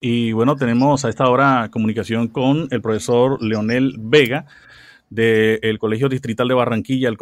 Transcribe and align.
Y 0.00 0.32
bueno, 0.32 0.56
tenemos 0.56 1.04
a 1.04 1.10
esta 1.10 1.28
hora 1.28 1.68
comunicación 1.70 2.28
con 2.28 2.68
el 2.70 2.80
profesor 2.80 3.42
Leonel 3.42 3.96
Vega 3.98 4.46
del 5.10 5.78
Colegio 5.78 6.08
Distrital 6.08 6.48
de 6.48 6.54
Barranquilla, 6.54 7.10
el 7.10 7.18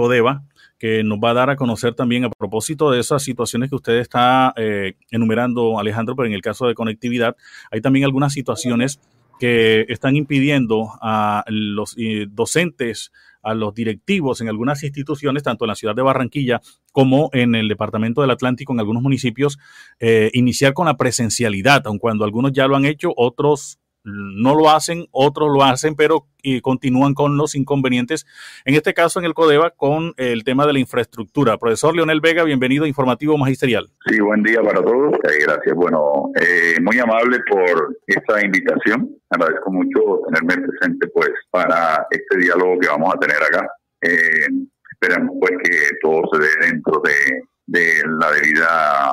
que 0.78 1.02
nos 1.02 1.18
va 1.18 1.30
a 1.30 1.34
dar 1.34 1.50
a 1.50 1.56
conocer 1.56 1.94
también 1.94 2.24
a 2.24 2.30
propósito 2.30 2.92
de 2.92 3.00
esas 3.00 3.24
situaciones 3.24 3.68
que 3.68 3.74
usted 3.74 3.94
está 3.94 4.52
eh, 4.56 4.94
enumerando, 5.10 5.80
Alejandro, 5.80 6.14
pero 6.14 6.28
en 6.28 6.34
el 6.34 6.42
caso 6.42 6.68
de 6.68 6.74
conectividad, 6.74 7.36
hay 7.72 7.80
también 7.80 8.04
algunas 8.04 8.32
situaciones 8.32 9.00
que 9.40 9.84
están 9.88 10.14
impidiendo 10.14 10.90
a 11.00 11.44
los 11.48 11.96
eh, 11.98 12.26
docentes 12.30 13.10
a 13.42 13.54
los 13.54 13.74
directivos 13.74 14.40
en 14.40 14.48
algunas 14.48 14.82
instituciones, 14.82 15.42
tanto 15.42 15.64
en 15.64 15.68
la 15.68 15.74
ciudad 15.74 15.94
de 15.94 16.02
Barranquilla 16.02 16.60
como 16.92 17.30
en 17.32 17.54
el 17.54 17.68
departamento 17.68 18.20
del 18.20 18.30
Atlántico, 18.30 18.72
en 18.72 18.80
algunos 18.80 19.02
municipios, 19.02 19.58
eh, 20.00 20.30
iniciar 20.32 20.72
con 20.74 20.86
la 20.86 20.96
presencialidad, 20.96 21.86
aun 21.86 21.98
cuando 21.98 22.24
algunos 22.24 22.52
ya 22.52 22.66
lo 22.66 22.76
han 22.76 22.84
hecho, 22.84 23.12
otros 23.16 23.78
no 24.08 24.54
lo 24.54 24.70
hacen, 24.70 25.06
otros 25.10 25.48
lo 25.52 25.62
hacen, 25.62 25.94
pero 25.94 26.26
continúan 26.62 27.14
con 27.14 27.36
los 27.36 27.54
inconvenientes. 27.54 28.26
En 28.64 28.74
este 28.74 28.94
caso, 28.94 29.18
en 29.18 29.26
el 29.26 29.34
CODEVA, 29.34 29.70
con 29.70 30.14
el 30.16 30.44
tema 30.44 30.66
de 30.66 30.72
la 30.72 30.78
infraestructura. 30.78 31.58
Profesor 31.58 31.94
Leonel 31.94 32.20
Vega, 32.20 32.44
bienvenido 32.44 32.84
a 32.84 32.88
Informativo 32.88 33.36
Magisterial. 33.36 33.88
Sí, 34.06 34.18
buen 34.20 34.42
día 34.42 34.62
para 34.62 34.82
todos. 34.82 35.14
Eh, 35.14 35.44
gracias. 35.46 35.74
Bueno, 35.74 36.30
eh, 36.40 36.80
muy 36.80 36.98
amable 36.98 37.38
por 37.50 37.96
esta 38.06 38.44
invitación. 38.44 39.10
Agradezco 39.30 39.70
mucho 39.72 40.20
tenerme 40.26 40.66
presente 40.66 41.08
pues 41.08 41.30
para 41.50 42.06
este 42.10 42.38
diálogo 42.38 42.78
que 42.78 42.88
vamos 42.88 43.14
a 43.14 43.18
tener 43.18 43.36
acá. 43.36 43.68
Eh, 44.00 44.48
esperamos 44.92 45.36
pues 45.40 45.52
que 45.62 45.96
todo 46.00 46.22
se 46.32 46.38
dé 46.40 46.70
dentro 46.70 47.02
de, 47.04 47.42
de 47.66 48.02
la 48.20 48.30
debida 48.32 49.12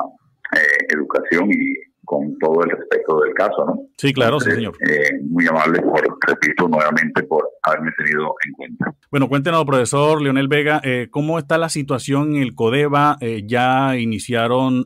educación 0.88 1.50
y 1.50 1.74
con 2.06 2.38
todo 2.38 2.62
el 2.62 2.70
respeto 2.70 3.20
del 3.20 3.34
caso, 3.34 3.64
¿no? 3.66 3.88
Sí, 3.98 4.14
claro, 4.14 4.40
sí, 4.40 4.52
señor. 4.52 4.74
Eh, 4.88 5.10
muy 5.28 5.46
amable, 5.46 5.82
por, 5.82 6.00
repito 6.26 6.68
nuevamente, 6.68 7.24
por 7.24 7.46
haberme 7.62 7.90
tenido 7.98 8.34
en 8.46 8.52
cuenta. 8.52 8.94
Bueno, 9.10 9.28
cuéntenos, 9.28 9.64
profesor 9.64 10.22
Leonel 10.22 10.48
Vega, 10.48 10.80
eh, 10.84 11.08
¿cómo 11.10 11.38
está 11.38 11.58
la 11.58 11.68
situación 11.68 12.36
en 12.36 12.42
el 12.42 12.54
CODEVA? 12.54 13.18
Eh, 13.20 13.42
¿Ya 13.46 13.96
iniciaron 13.98 14.84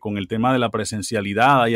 con 0.00 0.16
el 0.16 0.28
tema 0.28 0.52
de 0.52 0.58
la 0.58 0.70
presencialidad? 0.70 1.66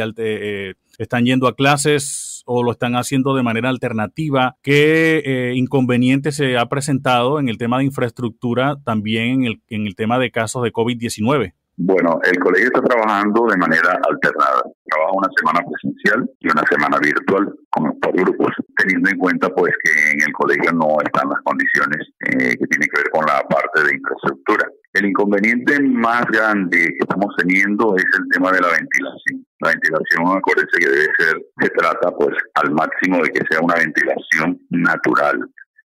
¿Están 0.99 1.25
yendo 1.25 1.49
a 1.49 1.57
clases 1.57 2.45
o 2.47 2.63
lo 2.63 2.71
están 2.71 2.95
haciendo 2.95 3.35
de 3.35 3.43
manera 3.43 3.69
alternativa? 3.69 4.57
¿Qué 4.63 5.53
inconveniente 5.57 6.31
se 6.31 6.57
ha 6.57 6.67
presentado 6.67 7.41
en 7.41 7.49
el 7.49 7.59
tema 7.59 7.79
de 7.79 7.85
infraestructura, 7.85 8.77
también 8.85 9.43
en 9.43 9.45
el, 9.45 9.63
en 9.69 9.87
el 9.87 9.97
tema 9.97 10.19
de 10.19 10.31
casos 10.31 10.63
de 10.63 10.73
COVID-19? 10.73 11.53
Bueno, 11.77 12.21
el 12.23 12.39
colegio 12.39 12.67
está 12.67 12.83
trabajando 12.83 13.47
de 13.47 13.57
manera 13.57 13.99
alternada. 14.09 14.63
Trabaja 14.95 15.19
una 15.19 15.31
semana 15.37 15.61
presencial 15.67 16.31
y 16.39 16.47
una 16.47 16.63
semana 16.71 16.99
virtual 16.99 17.53
con, 17.71 17.99
por 17.99 18.13
grupos, 18.15 18.55
teniendo 18.77 19.11
en 19.11 19.19
cuenta 19.19 19.49
pues 19.49 19.73
que 19.83 20.13
en 20.13 20.23
el 20.23 20.33
colegio 20.33 20.71
no 20.73 20.99
están 21.03 21.29
las 21.29 21.41
condiciones 21.43 22.07
eh, 22.31 22.55
que 22.55 22.67
tienen 22.71 22.89
que 22.89 23.03
ver 23.03 23.11
con 23.11 23.27
la 23.27 23.43
parte 23.49 23.83
de 23.83 23.97
infraestructura. 23.97 24.69
El 24.93 25.07
inconveniente 25.07 25.83
más 25.83 26.25
grande 26.27 26.79
que 26.79 27.03
estamos 27.03 27.35
teniendo 27.37 27.97
es 27.97 28.05
el 28.05 28.29
tema 28.31 28.53
de 28.53 28.61
la 28.61 28.69
ventilación. 28.71 29.45
La 29.59 29.71
ventilación, 29.71 30.39
acuérdense 30.39 30.79
que 30.79 30.89
debe 30.89 31.11
ser, 31.19 31.43
se 31.59 31.69
trata 31.71 32.13
pues 32.15 32.37
al 32.55 32.71
máximo 32.71 33.19
de 33.19 33.31
que 33.31 33.43
sea 33.51 33.61
una 33.61 33.75
ventilación 33.75 34.61
natural, 34.71 35.43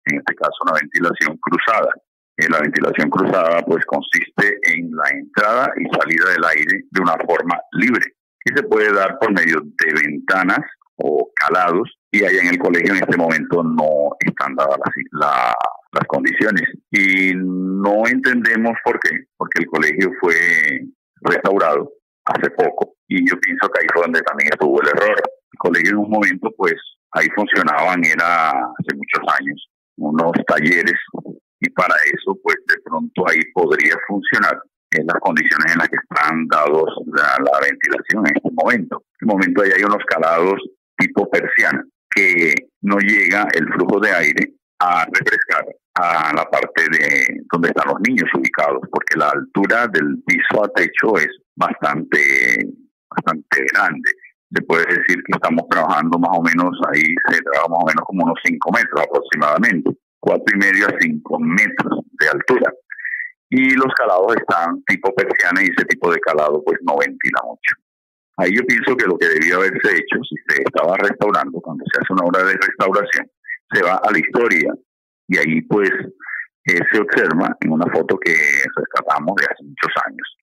en 0.06 0.18
este 0.18 0.34
caso 0.36 0.54
una 0.62 0.78
ventilación 0.78 1.36
cruzada. 1.38 1.90
Eh, 2.36 2.46
la 2.48 2.60
ventilación 2.60 3.10
cruzada 3.10 3.62
pues 3.66 3.84
consiste 3.86 4.58
en 4.70 4.94
la 4.94 5.10
entrada 5.10 5.72
y 5.76 5.84
salida 5.90 6.30
del 6.30 6.44
aire 6.44 6.84
de 6.88 7.00
una 7.00 7.16
forma 7.26 7.58
libre, 7.72 8.06
que 8.44 8.56
se 8.56 8.62
puede 8.64 8.92
dar 8.92 9.18
por 9.18 9.32
medio 9.32 9.60
de 9.60 9.92
ventanas 10.02 10.60
o 10.96 11.30
calados 11.34 11.90
y 12.10 12.24
allá 12.24 12.42
en 12.42 12.48
el 12.48 12.58
colegio 12.58 12.94
en 12.94 13.02
este 13.02 13.16
momento 13.16 13.62
no 13.62 14.10
están 14.20 14.54
dadas 14.54 14.78
las, 15.12 15.54
las 15.92 16.06
condiciones 16.06 16.64
y 16.90 17.32
no 17.34 18.06
entendemos 18.06 18.72
por 18.84 18.98
qué, 19.00 19.10
porque 19.36 19.60
el 19.60 19.66
colegio 19.66 20.10
fue 20.20 20.34
restaurado 21.22 21.90
hace 22.24 22.50
poco 22.50 22.94
y 23.08 23.28
yo 23.28 23.38
pienso 23.40 23.68
que 23.68 23.80
ahí 23.80 23.86
fue 23.92 24.02
donde 24.02 24.22
también 24.22 24.50
estuvo 24.52 24.80
el 24.80 24.88
error. 24.88 25.16
El 25.52 25.58
colegio 25.58 25.90
en 25.90 25.98
un 25.98 26.10
momento 26.10 26.50
pues 26.56 26.74
ahí 27.12 27.26
funcionaban, 27.34 28.04
era 28.04 28.50
hace 28.50 28.96
muchos 28.96 29.34
años, 29.38 29.68
unos 29.96 30.32
talleres 30.46 30.98
y 31.60 31.70
para 31.70 31.94
eso 32.06 32.38
pues 32.42 32.56
de 32.68 32.80
pronto 32.84 33.24
ahí 33.28 33.40
podría 33.52 33.94
funcionar 34.06 34.60
las 35.04 35.18
condiciones 35.20 35.72
en 35.72 35.78
las 35.78 35.88
que 35.88 35.96
están 35.96 36.46
dados 36.48 36.88
la, 37.06 37.60
ventilación 37.60 38.26
en 38.26 38.36
este 38.36 38.50
momento. 38.52 38.96
En 38.96 39.12
este 39.12 39.26
momento 39.26 39.62
ahí 39.62 39.70
hay 39.76 39.84
unos 39.84 40.04
calados 40.06 40.60
tipo 40.98 41.28
persiana 41.30 41.84
que 42.10 42.54
no 42.82 42.98
llega 42.98 43.46
el 43.54 43.66
flujo 43.74 44.00
de 44.00 44.12
aire 44.12 44.52
a 44.80 45.04
refrescar 45.06 45.64
a 45.94 46.32
la 46.34 46.44
parte 46.44 46.82
de 46.90 47.26
donde 47.50 47.68
están 47.68 47.92
los 47.92 48.00
niños 48.06 48.28
ubicados, 48.34 48.80
porque 48.90 49.16
la 49.16 49.30
altura 49.30 49.86
del 49.88 50.22
piso 50.26 50.64
a 50.64 50.68
techo 50.68 51.16
es 51.16 51.30
bastante, 51.56 52.56
bastante 53.08 53.64
grande. 53.72 54.10
Se 54.54 54.62
puede 54.62 54.84
decir 54.84 55.22
que 55.24 55.32
estamos 55.32 55.66
trabajando 55.70 56.18
más 56.18 56.36
o 56.36 56.42
menos 56.42 56.76
ahí, 56.92 57.02
se 57.30 57.40
trabaja 57.42 57.68
más 57.68 57.78
o 57.82 57.86
menos 57.86 58.04
como 58.04 58.24
unos 58.24 58.38
5 58.44 58.72
metros 58.72 59.00
aproximadamente 59.00 59.90
cuatro 60.22 60.44
y 60.54 60.58
medio 60.58 60.86
a 60.86 60.94
cinco 61.00 61.38
metros 61.40 61.98
de 62.20 62.28
altura. 62.28 62.72
Y 63.54 63.74
los 63.74 63.92
calados 63.92 64.34
están 64.34 64.82
tipo 64.84 65.14
persiana 65.14 65.60
y 65.62 65.66
ese 65.66 65.84
tipo 65.84 66.10
de 66.10 66.18
calado 66.20 66.64
pues 66.64 66.78
no 66.88 66.96
ventila 66.96 67.40
mucho. 67.44 67.76
Ahí 68.38 68.50
yo 68.56 68.64
pienso 68.64 68.96
que 68.96 69.04
lo 69.04 69.18
que 69.18 69.28
debía 69.28 69.56
haberse 69.56 69.92
hecho, 69.92 70.16
si 70.24 70.36
se 70.48 70.62
estaba 70.62 70.96
restaurando, 70.96 71.60
cuando 71.60 71.84
se 71.92 72.00
hace 72.00 72.14
una 72.14 72.24
obra 72.24 72.44
de 72.44 72.56
restauración, 72.56 73.30
se 73.70 73.82
va 73.82 74.00
a 74.02 74.10
la 74.10 74.18
historia 74.18 74.72
y 75.28 75.36
ahí 75.36 75.60
pues 75.68 75.90
eh, 76.64 76.80
se 76.90 76.98
observa 76.98 77.54
en 77.60 77.72
una 77.72 77.84
foto 77.92 78.16
que 78.16 78.32
rescatamos 78.74 79.36
de 79.36 79.44
hace 79.44 79.64
muchos 79.64 79.92
años, 80.06 80.36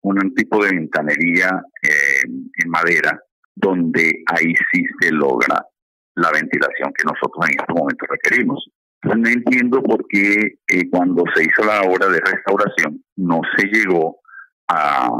un 0.00 0.34
tipo 0.34 0.64
de 0.64 0.70
ventanería 0.70 1.62
eh, 1.82 2.24
en 2.24 2.70
madera 2.70 3.20
donde 3.54 4.22
ahí 4.26 4.54
sí 4.72 4.82
se 5.00 5.12
logra 5.12 5.66
la 6.14 6.30
ventilación 6.32 6.92
que 6.96 7.04
nosotros 7.04 7.44
en 7.50 7.60
este 7.60 7.72
momento 7.74 8.06
requerimos. 8.08 8.70
No 9.02 9.28
entiendo 9.28 9.82
por 9.82 10.06
qué 10.08 10.58
eh, 10.68 10.90
cuando 10.90 11.24
se 11.34 11.44
hizo 11.44 11.64
la 11.64 11.82
obra 11.82 12.08
de 12.08 12.20
restauración 12.20 13.02
no 13.16 13.40
se 13.56 13.66
llegó 13.66 14.20
a, 14.68 15.10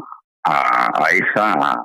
a, 0.44 1.04
esa, 1.12 1.52
a, 1.54 1.84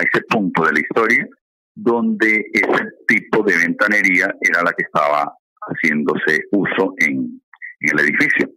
ese 0.00 0.22
punto 0.28 0.64
de 0.64 0.72
la 0.72 0.80
historia 0.80 1.26
donde 1.74 2.44
ese 2.52 2.84
tipo 3.06 3.42
de 3.44 3.56
ventanería 3.56 4.34
era 4.40 4.62
la 4.62 4.72
que 4.72 4.84
estaba 4.84 5.32
haciéndose 5.60 6.42
uso 6.52 6.94
en, 6.98 7.40
el 7.80 8.00
edificio. 8.00 8.50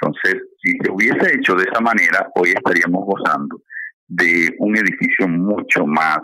Entonces, 0.00 0.42
si 0.60 0.72
se 0.82 0.90
hubiese 0.90 1.34
hecho 1.34 1.54
de 1.54 1.62
esa 1.62 1.80
manera, 1.80 2.28
hoy 2.34 2.50
estaríamos 2.50 3.04
gozando 3.06 3.62
de 4.08 4.52
un 4.58 4.76
edificio 4.76 5.28
mucho 5.28 5.86
más 5.86 6.18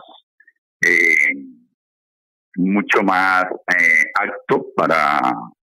eh, 0.80 1.13
mucho 2.56 3.02
más 3.02 3.44
eh, 3.44 4.04
apto 4.20 4.66
para, 4.76 5.20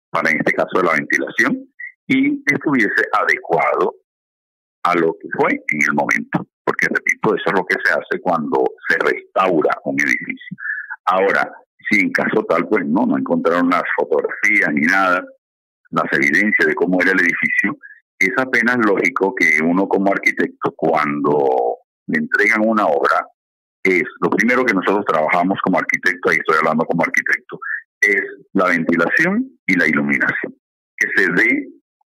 para, 0.10 0.32
en 0.32 0.38
este 0.38 0.54
caso, 0.54 0.82
la 0.82 0.94
ventilación 0.94 1.68
y 2.08 2.44
estuviese 2.46 3.06
adecuado 3.14 3.96
a 4.84 4.96
lo 4.96 5.14
que 5.14 5.28
fue 5.38 5.52
en 5.52 5.82
el 5.88 5.94
momento. 5.94 6.48
Porque, 6.64 6.88
repito, 6.90 7.36
eso 7.36 7.44
es 7.48 7.54
lo 7.54 7.66
que 7.66 7.76
se 7.84 7.92
hace 7.92 8.22
cuando 8.22 8.64
se 8.88 8.98
restaura 8.98 9.72
un 9.86 10.00
edificio. 10.00 10.58
Ahora, 11.06 11.52
si 11.90 12.02
en 12.02 12.12
caso 12.12 12.44
tal, 12.48 12.68
pues 12.68 12.86
no, 12.86 13.06
no 13.06 13.18
encontraron 13.18 13.70
las 13.70 13.84
fotografías 13.98 14.70
ni 14.74 14.82
nada, 14.82 15.24
las 15.92 16.06
evidencias 16.14 16.68
de 16.68 16.76
cómo 16.76 17.02
era 17.02 17.12
el 17.12 17.20
edificio, 17.20 17.78
es 18.20 18.32
apenas 18.38 18.78
lógico 18.86 19.34
que 19.34 19.60
uno 19.64 19.88
como 19.88 20.12
arquitecto, 20.12 20.74
cuando 20.76 21.78
le 22.08 22.20
entregan 22.20 22.68
una 22.68 22.86
obra, 22.86 23.26
es 23.84 24.04
lo 24.22 24.30
primero 24.30 24.66
que 24.66 24.74
nosotros 24.74 25.06
trabajamos 25.06 25.58
como 25.64 25.80
arquitecto, 25.80 26.30
ahí 26.30 26.38
estoy 26.38 26.58
hablando 26.60 26.86
como 26.86 27.04
arquitecto, 27.04 27.60
es 28.02 28.22
la 28.54 28.68
ventilación 28.68 29.50
y 29.68 29.76
la 29.76 29.88
iluminación, 29.88 30.56
que 30.98 31.08
se 31.16 31.31
dé 31.31 31.68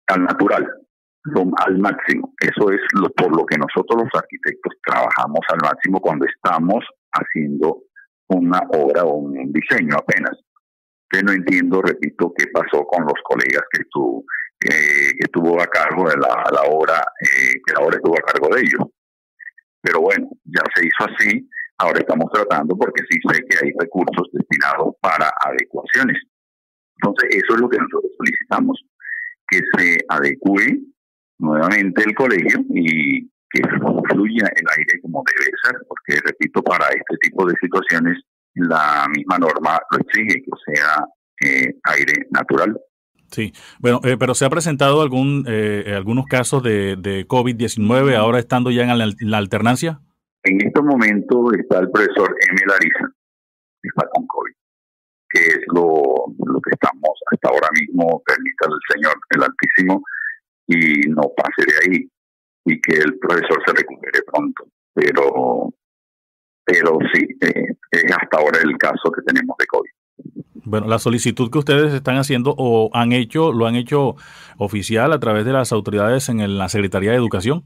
al 0.09 0.25
natural, 0.25 0.69
al 1.67 1.79
máximo. 1.79 2.33
Eso 2.41 2.71
es 2.71 2.81
lo, 2.95 3.09
por 3.11 3.35
lo 3.37 3.47
que 3.47 3.57
nosotros 3.59 4.03
los 4.03 4.23
arquitectos 4.23 4.75
trabajamos 4.85 5.41
al 5.49 5.59
máximo 5.63 6.01
cuando 6.01 6.27
estamos 6.27 6.85
haciendo 7.13 7.83
una 8.29 8.61
obra 8.71 9.05
o 9.05 9.15
un 9.15 9.53
diseño 9.53 9.97
apenas. 9.97 10.39
Que 11.09 11.23
no 11.23 11.33
entiendo, 11.33 11.83
repito, 11.83 12.33
qué 12.37 12.47
pasó 12.49 12.85
con 12.87 13.05
los 13.05 13.21
colegas 13.25 13.63
que, 13.71 13.85
tu, 13.91 14.25
que 14.59 15.29
tuvo 15.31 15.61
a 15.61 15.67
cargo 15.67 16.09
de 16.09 16.17
la, 16.17 16.43
la 16.51 16.63
obra, 16.63 17.05
eh, 17.21 17.61
que 17.67 17.75
la 17.75 17.81
obra 17.81 17.97
estuvo 17.97 18.15
a 18.15 18.33
cargo 18.33 18.55
de 18.55 18.63
ellos. 18.63 18.89
Pero 19.83 20.01
bueno, 20.01 20.29
ya 20.45 20.63
se 20.75 20.87
hizo 20.87 21.13
así, 21.13 21.49
ahora 21.79 21.99
estamos 21.99 22.31
tratando 22.33 22.77
porque 22.77 23.03
sí 23.11 23.19
sé 23.29 23.43
que 23.49 23.57
hay 23.63 23.73
recursos 23.79 24.29
destinados 24.33 24.95
para 25.01 25.31
adecuaciones. 25.45 26.19
Entonces, 26.97 27.31
eso 27.43 27.55
es 27.55 27.61
lo 27.61 27.69
que 27.69 27.79
nosotros 27.79 28.13
solicitamos, 28.17 28.81
que 29.49 29.61
se 29.77 29.99
adecue 30.09 30.79
nuevamente 31.39 32.05
el 32.07 32.15
colegio 32.15 32.61
y 32.71 33.29
que 33.51 33.63
fluya 34.09 34.47
el 34.57 34.67
aire 34.79 35.01
como 35.03 35.25
debe 35.27 35.51
ser, 35.65 35.77
porque 35.89 36.21
repito, 36.25 36.63
para 36.63 36.87
este 36.87 37.17
tipo 37.21 37.45
de 37.47 37.55
situaciones 37.61 38.19
la 38.55 39.07
misma 39.15 39.39
norma 39.39 39.81
lo 39.91 39.99
exige, 39.99 40.43
que 40.43 40.75
sea 40.75 41.05
eh, 41.45 41.75
aire 41.85 42.27
natural. 42.31 42.79
Sí, 43.33 43.53
bueno, 43.81 44.01
eh, 44.05 44.17
pero 44.19 44.35
se 44.35 44.45
ha 44.45 44.51
presentado 44.51 45.01
algún 45.01 45.47
eh, 45.49 45.95
algunos 45.97 46.27
casos 46.27 46.63
de, 46.63 46.97
de 46.97 47.27
COVID-19 47.27 48.15
ahora 48.15 48.39
estando 48.39 48.71
ya 48.71 48.83
en 48.83 49.31
la, 49.31 49.39
alternancia. 49.39 50.01
En 50.45 50.61
este 50.61 50.83
momento 50.83 51.51
está 51.59 51.79
el 51.79 51.91
profesor 51.91 52.37
M. 52.51 52.61
Larisa, 52.67 53.09
que 53.81 53.89
está 53.89 54.07
con 54.13 54.27
COVID, 54.27 54.53
que 55.31 55.41
es 55.41 55.61
lo, 55.73 56.27
lo 56.45 56.61
que 56.61 56.73
estamos 56.73 57.11
hasta 57.33 57.49
ahora 57.49 57.69
mismo, 57.73 58.23
permita 58.27 58.67
el 58.69 58.95
Señor 58.95 59.15
el 59.31 59.43
Altísimo, 59.45 60.03
y 60.67 61.09
no 61.09 61.23
pase 61.35 61.65
de 61.67 61.75
ahí, 61.81 62.09
y 62.67 62.81
que 62.83 62.99
el 62.99 63.19
profesor 63.19 63.63
se 63.67 63.73
recupere 63.73 64.21
pronto. 64.31 64.65
Pero, 64.93 65.73
pero 66.65 66.99
sí, 67.15 67.27
eh, 67.41 67.67
es 67.93 68.05
hasta 68.05 68.37
ahora 68.37 68.59
el 68.63 68.77
caso 68.77 69.11
que 69.11 69.23
tenemos 69.23 69.57
de 69.59 69.67
COVID. 69.67 69.91
Bueno, 70.73 70.89
la 70.89 70.99
solicitud 70.99 71.51
que 71.51 71.59
ustedes 71.59 71.93
están 71.93 72.17
haciendo 72.17 72.55
o 72.57 72.89
han 72.95 73.13
hecho, 73.13 73.53
lo 73.53 73.67
han 73.67 73.75
hecho 73.75 74.17
oficial 74.57 75.13
a 75.13 75.21
través 75.21 75.45
de 75.45 75.53
las 75.53 75.71
autoridades 75.71 76.31
en 76.31 76.57
la 76.57 76.71
Secretaría 76.71 77.11
de 77.11 77.19
Educación. 77.19 77.65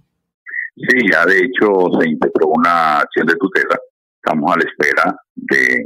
Sí, 0.74 1.06
ya 1.12 1.24
de 1.24 1.38
hecho 1.38 1.86
se 2.00 2.08
integró 2.08 2.48
una 2.48 2.98
acción 2.98 3.28
de 3.28 3.36
tutela. 3.36 3.78
Estamos 4.16 4.50
a 4.50 4.58
la 4.58 4.64
espera 4.68 5.16
de, 5.36 5.84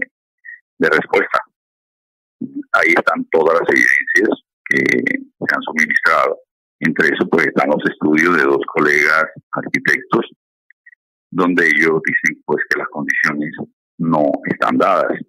de 0.78 0.88
respuesta. 0.88 1.40
Ahí 2.72 2.94
están 2.96 3.22
todas 3.31 3.61
las 3.61 3.69
evidencias 3.69 4.40
que 4.64 4.82
se 5.46 5.55
han 5.55 5.62
suministrado. 5.62 6.38
Entre 6.78 7.08
eso, 7.08 7.28
pues 7.28 7.49
están 7.49 7.69
los 7.69 7.84
estudios 7.84 8.34
de 8.34 8.44
dos 8.44 8.62
colegas 8.67 9.26
arquitectos, 9.52 10.25
donde 11.31 11.67
ellos 11.67 12.00
dicen 12.02 12.43
pues 12.46 12.64
que 12.70 12.78
las 12.78 12.88
condiciones 12.88 13.52
no 13.99 14.25
están 14.50 14.78
dadas. 14.78 15.20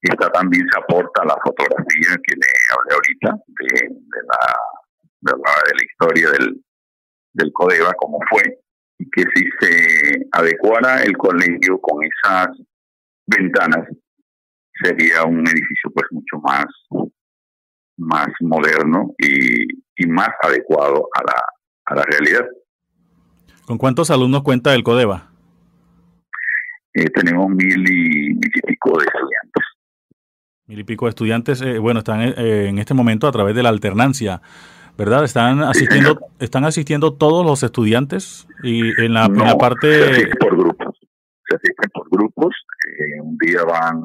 Esta 0.00 0.30
también 0.30 0.66
se 0.70 0.78
aporta 0.78 1.24
la 1.24 1.36
fotografía 1.42 2.16
que 2.22 2.34
le 2.36 2.46
hablé 2.70 2.94
ahorita 2.94 3.42
de, 3.48 3.88
la, 4.26 5.32
de, 5.32 5.32
la, 5.36 5.84
historia 5.84 6.30
del, 6.30 6.64
del 7.32 7.52
Codeva, 7.52 7.92
cómo 7.98 8.18
fue, 8.30 8.60
y 8.98 9.10
que 9.10 9.24
si 9.34 9.44
se 9.60 10.26
adecuara 10.32 11.02
el 11.02 11.16
colegio 11.16 11.80
con 11.80 12.04
esas 12.04 12.48
ventanas, 13.26 13.88
sería 14.82 15.24
un 15.24 15.40
edificio 15.46 15.90
pues 15.92 16.06
mucho 16.12 16.38
más, 16.42 16.66
más 17.96 18.28
moderno 18.40 19.14
y, 19.18 19.64
y 19.96 20.06
más 20.06 20.30
adecuado 20.42 21.08
a 21.14 21.22
la, 21.24 21.42
a 21.86 21.94
la 21.96 22.02
realidad. 22.04 22.46
¿Con 23.66 23.76
cuántos 23.76 24.10
alumnos 24.10 24.42
cuenta 24.42 24.74
el 24.74 24.82
Codeva? 24.82 25.30
Eh, 26.94 27.10
tenemos 27.10 27.48
mil 27.50 27.80
y, 27.80 28.34
mil 28.34 28.50
y 28.54 28.60
pico 28.66 28.98
de 28.98 29.04
estudiantes. 29.04 29.64
Mil 30.68 30.80
y 30.80 30.84
pico 30.84 31.06
de 31.06 31.10
estudiantes, 31.10 31.62
eh, 31.62 31.78
bueno, 31.78 32.00
están 32.00 32.20
eh, 32.20 32.68
en 32.68 32.78
este 32.78 32.92
momento 32.92 33.26
a 33.26 33.32
través 33.32 33.54
de 33.54 33.62
la 33.62 33.70
alternancia, 33.70 34.42
¿verdad? 34.98 35.24
Están 35.24 35.62
asistiendo, 35.62 36.20
están 36.40 36.66
asistiendo 36.66 37.14
todos 37.14 37.44
los 37.46 37.62
estudiantes 37.62 38.46
y 38.62 38.82
en 39.02 39.14
la, 39.14 39.30
parte 39.58 40.14
se 40.14 40.36
por 40.36 40.54
grupos, 40.58 40.94
se 41.48 41.56
asisten 41.56 41.90
por 41.90 42.10
grupos. 42.10 42.54
un 43.22 43.38
día 43.38 43.64
van, 43.64 43.98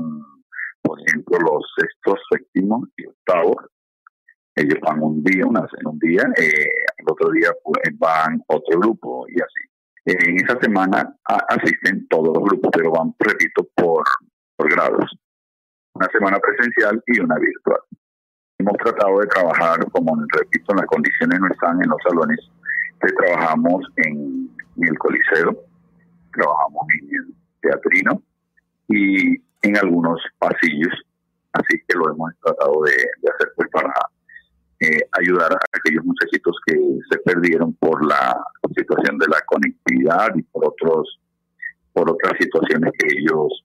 por 0.82 1.02
ejemplo, 1.02 1.38
los 1.40 1.66
sextos, 1.78 2.18
séptimos 2.32 2.88
y 2.96 3.08
octavos. 3.08 3.58
Ellos 4.56 4.80
van 4.82 5.04
un 5.04 5.22
día, 5.22 5.46
una 5.46 5.68
en 5.82 5.88
un 5.88 6.00
día, 6.00 6.24
el 6.38 7.06
otro 7.12 7.30
día 7.32 7.50
pues, 7.62 7.84
van 7.98 8.42
otro 8.48 8.80
grupo 8.80 9.26
y 9.28 9.34
así. 9.34 9.68
En 10.06 10.38
esa 10.38 10.58
semana 10.62 11.14
asisten 11.26 12.08
todos 12.08 12.28
los 12.28 12.42
grupos, 12.42 12.72
pero 12.74 12.92
van, 12.92 13.14
repito, 13.20 13.68
por, 13.76 14.06
por 14.56 14.72
grados 14.72 15.12
una 15.94 16.08
semana 16.12 16.40
presencial 16.40 17.02
y 17.08 17.20
una 17.20 17.36
virtual. 17.38 17.80
Hemos 18.58 18.78
tratado 18.78 19.20
de 19.20 19.28
trabajar, 19.28 19.80
como 19.92 20.16
repito, 20.34 20.74
las 20.74 20.86
condiciones 20.86 21.40
no 21.40 21.48
están 21.48 21.82
en 21.84 21.90
los 21.90 22.02
salones, 22.08 22.40
que 23.02 23.14
trabajamos 23.14 23.86
en, 23.98 24.50
el 24.82 24.98
Coliseo, 24.98 25.58
trabajamos 26.32 26.88
en 27.00 27.16
el 27.16 27.36
Teatrino 27.62 28.22
y 28.90 29.36
en 29.62 29.78
algunos 29.78 30.20
pasillos, 30.40 30.94
así 31.54 31.80
que 31.88 31.98
lo 31.98 32.12
hemos 32.12 32.32
tratado 32.42 32.82
de, 32.84 32.92
hacer 32.92 33.52
pues 33.56 33.70
para 33.72 33.94
eh, 34.80 35.00
ayudar 35.20 35.54
a 35.54 35.60
aquellos 35.78 36.04
muchachitos 36.04 36.56
que 36.66 36.74
se 37.10 37.18
perdieron 37.20 37.74
por 37.74 38.06
la 38.06 38.36
situación 38.76 39.18
de 39.18 39.28
la 39.28 39.42
conectividad 39.46 40.30
y 40.36 40.44
por 40.44 40.68
otros 40.68 41.20
por 41.94 42.10
otras 42.10 42.34
situaciones 42.40 42.92
que 42.98 43.08
ellos 43.16 43.64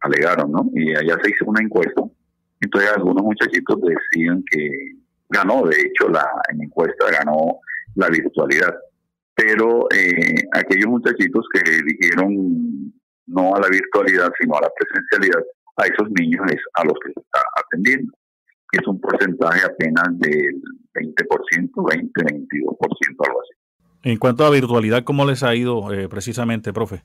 alegaron, 0.00 0.52
¿no? 0.52 0.70
Y 0.74 0.94
allá 0.94 1.16
se 1.22 1.30
hizo 1.30 1.44
una 1.46 1.62
encuesta. 1.62 2.02
Entonces 2.60 2.90
algunos 2.96 3.24
muchachitos 3.24 3.78
decían 3.80 4.44
que 4.50 4.70
ganó, 5.28 5.66
de 5.66 5.76
hecho, 5.80 6.08
la 6.08 6.26
en 6.52 6.62
encuesta 6.62 7.06
ganó 7.10 7.60
la 7.94 8.08
virtualidad. 8.08 8.74
Pero 9.34 9.86
eh, 9.94 10.34
aquellos 10.52 10.88
muchachitos 10.88 11.46
que 11.52 11.62
dijeron 11.84 12.92
no 13.26 13.54
a 13.54 13.60
la 13.60 13.68
virtualidad, 13.68 14.30
sino 14.40 14.56
a 14.56 14.62
la 14.62 14.70
presencialidad, 14.76 15.42
a 15.76 15.86
esos 15.86 16.10
niños 16.18 16.44
es 16.50 16.60
a 16.74 16.84
los 16.84 16.94
que 17.04 17.12
se 17.12 17.20
está 17.20 17.40
atendiendo. 17.56 18.12
Es 18.72 18.86
un 18.86 19.00
porcentaje 19.00 19.60
apenas 19.64 20.18
del 20.18 20.60
20%, 20.94 21.88
20, 21.90 22.20
22%, 22.20 23.26
algo 23.26 23.40
así. 23.40 23.58
En 24.02 24.16
cuanto 24.18 24.44
a 24.44 24.50
virtualidad, 24.50 25.04
¿cómo 25.04 25.24
les 25.24 25.42
ha 25.42 25.54
ido 25.54 25.92
eh, 25.92 26.08
precisamente, 26.08 26.72
profe? 26.72 27.02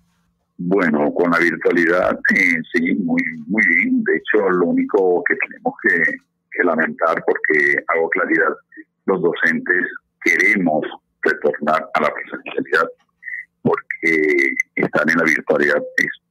Bueno, 0.57 1.11
con 1.13 1.31
la 1.31 1.39
virtualidad 1.39 2.17
eh, 2.35 2.61
sí, 2.73 2.95
muy, 2.95 3.21
muy 3.47 3.61
bien. 3.75 4.03
De 4.03 4.17
hecho, 4.17 4.49
lo 4.49 4.67
único 4.67 5.23
que 5.27 5.35
tenemos 5.35 5.73
que, 5.81 6.63
lamentar, 6.63 7.23
porque 7.25 7.75
hago 7.93 8.09
claridad, 8.09 8.53
los 9.07 9.21
docentes 9.21 9.87
queremos 10.23 10.85
retornar 11.23 11.89
a 11.95 12.01
la 12.01 12.13
presencialidad 12.13 12.87
porque 13.63 14.53
estar 14.75 15.09
en 15.09 15.17
la 15.17 15.23
virtualidad 15.23 15.81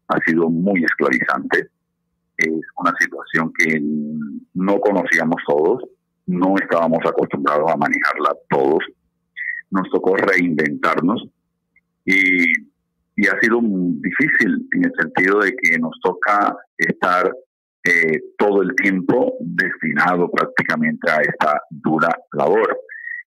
ha 0.09 0.21
sido 0.21 0.49
muy 0.49 0.85
esclavizante. 0.85 1.69
Es 2.37 2.63
una 2.77 2.93
situación 3.01 3.53
que 3.59 3.81
no 4.55 4.79
conocíamos 4.79 5.43
todos, 5.47 5.83
no 6.27 6.55
estábamos 6.57 7.01
acostumbrados 7.05 7.71
a 7.71 7.77
manejarla 7.77 8.37
todos. 8.49 8.85
Nos 9.71 9.91
tocó 9.91 10.17
reinventarnos 10.17 11.27
y 12.05 12.72
y 13.17 13.27
ha 13.27 13.39
sido 13.41 13.61
difícil 13.63 14.67
en 14.73 14.85
el 14.85 14.93
sentido 14.99 15.41
de 15.41 15.55
que 15.55 15.79
nos 15.79 15.93
toca 16.03 16.57
estar 16.79 17.31
eh, 17.85 18.21
todo 18.39 18.63
el 18.63 18.75
tiempo 18.77 19.35
destinado 19.41 20.31
prácticamente 20.31 21.11
a 21.11 21.21
esta 21.21 21.61
dura 21.71 22.09
labor. 22.33 22.79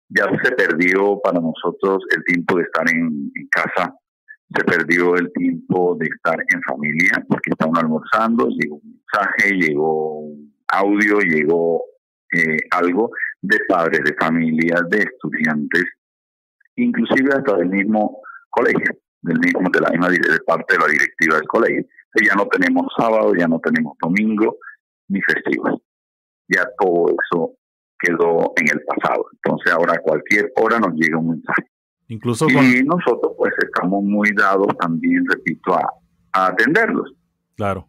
Ya 0.08 0.26
se 0.42 0.52
perdió 0.52 1.20
para 1.22 1.40
nosotros 1.40 2.04
el 2.16 2.24
tiempo 2.24 2.56
de 2.56 2.62
estar 2.62 2.84
en, 2.90 3.30
casa, 3.50 3.94
se 4.54 4.64
perdió 4.64 5.16
el 5.16 5.32
tiempo 5.32 5.96
de 5.98 6.06
estar 6.06 6.38
en 6.38 6.62
familia, 6.62 7.24
porque 7.28 7.50
estaban 7.50 7.76
almorzando, 7.76 8.48
llegó 8.48 8.76
un 8.76 9.02
mensaje, 9.02 9.54
llegó 9.54 10.20
un 10.20 10.54
audio, 10.68 11.18
llegó 11.18 11.82
eh, 12.32 12.56
algo 12.70 13.10
de 13.42 13.58
padres, 13.68 14.00
de 14.04 14.14
familias, 14.14 14.82
de 14.88 14.98
estudiantes, 14.98 15.84
inclusive 16.76 17.30
hasta 17.34 17.56
del 17.56 17.70
mismo 17.70 18.22
colegio 18.50 19.03
del 19.24 19.38
mismo, 19.38 19.70
de 19.72 19.80
la 19.80 19.90
misma 19.90 20.08
de 20.10 20.40
parte 20.46 20.74
de 20.74 20.80
la 20.80 20.86
directiva 20.86 21.36
del 21.36 21.48
colegio. 21.48 21.84
ya 22.22 22.34
no 22.34 22.46
tenemos 22.46 22.86
sábado, 22.96 23.32
ya 23.34 23.48
no 23.48 23.58
tenemos 23.60 23.96
domingo, 24.00 24.58
ni 25.08 25.20
festivos. 25.22 25.80
Ya 26.48 26.64
todo 26.78 27.08
eso 27.08 27.52
quedó 27.98 28.52
en 28.56 28.68
el 28.68 28.82
pasado. 28.84 29.24
Entonces 29.32 29.72
ahora 29.72 29.94
a 29.94 29.98
cualquier 29.98 30.52
hora 30.56 30.78
nos 30.78 30.94
llega 30.94 31.18
un 31.18 31.30
mensaje. 31.30 31.70
Incluso 32.08 32.46
y 32.50 32.82
nosotros 32.82 33.32
pues 33.38 33.52
estamos 33.64 34.02
muy 34.04 34.30
dados 34.36 34.68
también, 34.78 35.24
repito, 35.26 35.74
a, 35.74 35.88
atenderlos. 36.32 37.12
Claro. 37.56 37.88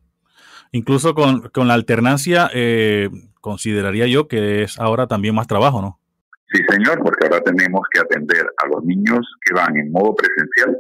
Incluso 0.72 1.14
con, 1.14 1.50
con 1.50 1.68
la 1.68 1.74
alternancia, 1.74 2.50
eh, 2.54 3.10
consideraría 3.42 4.08
yo 4.08 4.28
que 4.28 4.64
es 4.64 4.80
ahora 4.80 5.08
también 5.08 5.36
más 5.36 5.48
trabajo, 5.48 5.82
¿no? 5.82 6.00
Sí, 6.52 6.62
señor, 6.70 7.00
porque 7.00 7.26
ahora 7.26 7.42
tenemos 7.42 7.82
que 7.92 8.00
atender 8.00 8.46
a 8.64 8.68
los 8.68 8.84
niños 8.86 9.20
que 9.44 9.54
van 9.54 9.76
en 9.76 9.92
modo 9.92 10.16
presencial 10.16 10.78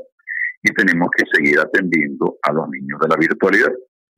y 0.66 0.74
tenemos 0.74 1.10
que 1.16 1.24
seguir 1.32 1.60
atendiendo 1.60 2.38
a 2.42 2.52
los 2.52 2.68
niños 2.70 3.00
de 3.00 3.08
la 3.08 3.16
virtualidad. 3.18 3.72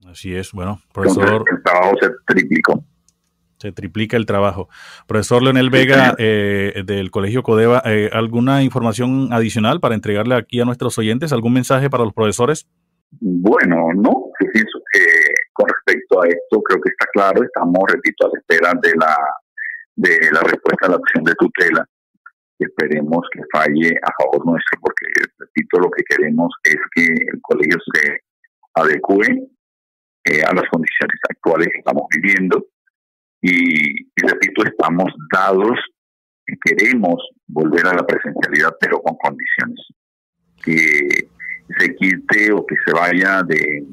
Así 0.06 0.34
es, 0.34 0.54
bueno, 0.54 0.80
profesor. 0.94 1.44
el 1.52 1.62
trabajo 1.62 1.96
se 2.02 2.10
triplicó. 2.26 2.84
Se 3.58 3.72
triplica 3.74 4.16
el 4.16 4.26
trabajo. 4.26 4.70
Profesor 5.08 5.44
Leonel 5.44 5.70
Vega, 5.70 6.16
eh, 6.20 6.84
del 6.86 7.12
Colegio 7.12 7.44
Codeva, 7.44 7.82
eh, 7.86 8.10
¿alguna 8.14 8.64
información 8.64 9.34
adicional 9.34 9.80
para 9.82 9.96
entregarle 9.96 10.36
aquí 10.36 10.62
a 10.62 10.66
nuestros 10.66 10.98
oyentes? 11.00 11.34
¿Algún 11.34 11.54
mensaje 11.54 11.90
para 11.90 12.06
los 12.06 12.14
profesores? 12.14 12.68
Bueno, 13.20 13.90
no. 13.96 14.28
Pienso 14.54 14.80
que 14.94 15.02
con 15.54 15.68
respecto 15.68 16.22
a 16.22 16.28
esto, 16.28 16.62
creo 16.62 16.80
que 16.82 16.90
está 16.90 17.08
claro. 17.12 17.44
Estamos, 17.44 17.84
repito, 17.92 18.28
a 18.28 18.30
la 18.32 18.40
espera 18.40 18.74
de 18.82 18.94
la, 18.96 19.18
de 19.96 20.32
la 20.32 20.42
respuesta 20.42 20.86
a 20.86 20.90
la 20.90 20.96
acción 20.98 21.24
de 21.24 21.34
tutela 21.34 21.86
esperemos 22.66 23.28
que 23.32 23.42
falle 23.52 23.94
a 24.02 24.12
favor 24.22 24.46
nuestro, 24.46 24.80
porque, 24.82 25.06
repito, 25.38 25.80
lo 25.80 25.92
que 25.92 26.04
queremos 26.04 26.54
es 26.64 26.78
que 26.96 27.06
el 27.06 27.42
colegio 27.42 27.78
se 27.94 28.20
adecue 28.74 29.28
eh, 30.26 30.42
a 30.44 30.54
las 30.54 30.68
condiciones 30.70 31.20
actuales 31.30 31.70
que 31.72 31.80
estamos 31.80 32.04
viviendo. 32.14 32.66
Y, 33.42 34.06
repito, 34.16 34.64
estamos 34.66 35.14
dados 35.32 35.80
y 36.48 36.58
queremos 36.60 37.16
volver 37.48 37.88
a 37.88 37.94
la 37.94 38.06
presencialidad, 38.06 38.76
pero 38.80 39.00
con 39.02 39.16
condiciones. 39.18 39.80
Que 40.64 41.30
se 41.80 41.96
quite 41.96 42.52
o 42.52 42.66
que 42.66 42.76
se 42.86 42.94
vaya 42.94 43.44
de, 43.44 43.86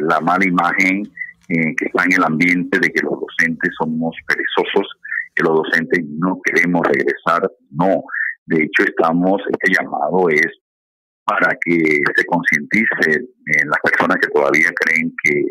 la 0.00 0.20
mala 0.20 0.46
imagen 0.46 1.02
eh, 1.48 1.74
que 1.76 1.86
está 1.86 2.04
en 2.04 2.12
el 2.12 2.24
ambiente 2.24 2.78
de 2.78 2.88
que 2.88 3.02
los 3.02 3.18
docentes 3.20 3.72
somos 3.78 4.16
perezosos, 4.26 4.88
que 5.34 5.44
los 5.44 5.56
docentes 5.56 6.04
no 6.18 6.40
queremos 6.44 6.82
regresar. 6.86 7.50
No, 7.70 8.02
de 8.46 8.64
hecho 8.64 8.84
estamos, 8.84 9.40
este 9.50 9.72
llamado 9.74 10.28
es 10.30 10.48
para 11.24 11.56
que 11.64 12.00
se 12.16 12.24
concientice 12.26 13.24
en 13.46 13.68
las 13.68 13.78
personas 13.82 14.18
que 14.20 14.28
todavía 14.28 14.68
creen 14.78 15.12
que, 15.22 15.42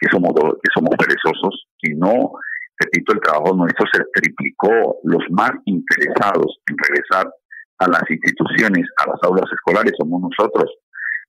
que 0.00 0.08
somos 0.10 0.32
que 0.34 0.70
somos 0.74 0.96
perezosos, 0.96 1.66
y 1.82 1.94
no, 1.94 2.32
repito, 2.78 3.12
el 3.12 3.20
trabajo 3.20 3.54
nuestro 3.54 3.86
se 3.92 4.02
triplicó, 4.14 4.96
los 5.04 5.22
más 5.30 5.52
interesados 5.66 6.58
en 6.68 6.76
regresar 6.78 7.30
a 7.78 7.88
las 7.88 8.02
instituciones, 8.08 8.86
a 9.04 9.10
las 9.10 9.18
aulas 9.22 9.50
escolares, 9.52 9.92
somos 9.98 10.22
nosotros, 10.22 10.70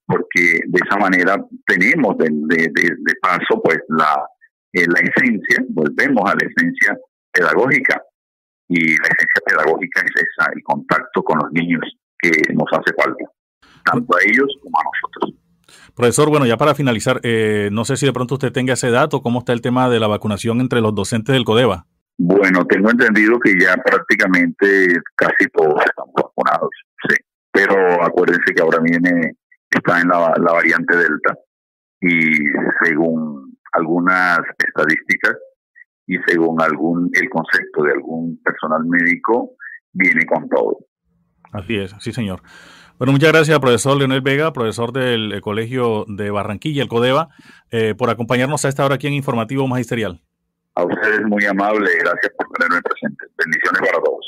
porque 0.05 0.61
de 0.65 0.79
esa 0.85 0.97
manera 0.97 1.35
tenemos 1.67 2.17
de, 2.17 2.29
de, 2.31 3.13
paso 3.21 3.61
pues 3.63 3.79
la, 3.89 4.15
eh, 4.73 4.85
la 4.87 4.99
esencia, 4.99 5.63
volvemos 5.69 6.23
a 6.25 6.33
la 6.33 6.47
esencia 6.47 6.97
pedagógica, 7.31 8.01
y 8.67 8.79
la 8.79 9.07
esencia 9.07 9.41
pedagógica 9.45 10.01
es 10.01 10.12
esa, 10.15 10.51
el 10.53 10.63
contacto 10.63 11.24
con 11.24 11.39
los 11.39 11.51
niños 11.51 11.81
que 12.19 12.31
nos 12.53 12.67
hace 12.71 12.93
falta, 13.01 13.25
tanto 13.86 14.15
a 14.15 14.19
ellos 14.24 14.48
como 14.62 14.79
a 14.79 14.83
nosotros. 14.83 15.39
Profesor, 15.95 16.29
bueno, 16.29 16.45
ya 16.45 16.57
para 16.57 16.75
finalizar, 16.75 17.19
eh, 17.24 17.69
no 17.71 17.86
sé 17.86 17.98
si 17.98 18.05
de 18.05 18.13
pronto 18.13 18.36
usted 18.36 18.51
tenga 18.51 18.74
ese 18.74 18.91
dato, 18.91 19.21
¿cómo 19.21 19.39
está 19.39 19.53
el 19.53 19.62
tema 19.62 19.89
de 19.89 20.00
la 20.00 20.07
vacunación 20.07 20.62
entre 20.62 20.81
los 20.81 20.95
docentes 20.95 21.33
del 21.33 21.45
CODEVA? 21.45 21.86
Bueno, 22.17 22.65
tengo 22.65 22.91
entendido 22.91 23.39
que 23.39 23.57
ya 23.59 23.75
prácticamente 23.77 24.93
casi 25.15 25.45
todos 25.53 25.81
estamos 25.86 26.13
vacunados, 26.15 26.69
sí. 27.07 27.15
Pero 27.51 28.03
acuérdense 28.03 28.53
que 28.53 28.62
ahora 28.62 28.79
viene, 28.79 29.36
está 29.69 30.01
en 30.01 30.09
la, 30.09 30.33
la 30.38 30.53
variante 30.53 30.95
Delta 30.95 31.36
y 32.01 32.19
según 32.83 33.57
algunas 33.74 34.39
estadísticas 34.57 35.38
y 36.09 36.17
según 36.27 36.59
algún 36.59 37.11
el 37.13 37.29
concepto 37.29 37.83
de 37.83 37.91
algún 37.91 38.41
personal 38.43 38.83
médico, 38.83 39.51
viene 39.93 40.25
con 40.25 40.49
todo. 40.49 40.79
Así 41.51 41.77
es, 41.77 41.95
sí 41.99 42.11
señor. 42.11 42.41
Bueno, 42.97 43.13
muchas 43.13 43.31
gracias, 43.31 43.59
profesor 43.59 43.95
Leonel 43.95 44.21
Vega, 44.21 44.51
profesor 44.51 44.91
del 44.91 45.31
eh, 45.33 45.39
Colegio 45.39 46.05
de 46.07 46.31
Barranquilla, 46.31 46.81
el 46.81 46.89
CODEVA, 46.89 47.29
eh, 47.69 47.93
por 47.95 48.09
acompañarnos 48.09 48.65
a 48.65 48.69
esta 48.69 48.83
hora 48.83 48.95
aquí 48.95 49.05
en 49.05 49.13
Informativo 49.13 49.67
Magisterial. 49.67 50.19
A 50.73 50.83
ustedes 50.83 51.21
muy 51.27 51.45
amable, 51.45 51.87
gracias 51.99 52.33
por 52.35 52.47
tenerme 52.57 52.81
presente. 52.81 53.25
Bendiciones 53.37 53.81
para 53.81 54.03
todos. 54.03 54.18